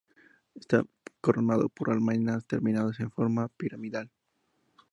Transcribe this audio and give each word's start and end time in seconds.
Está 0.55 0.83
coronado 1.21 1.69
por 1.69 1.91
almenas 1.91 2.47
terminadas 2.47 2.99
en 3.01 3.11
forma 3.11 3.49
piramidal. 3.49 4.09